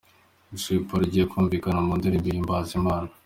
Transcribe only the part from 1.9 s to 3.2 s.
ndirimbo ihimbaza Imana.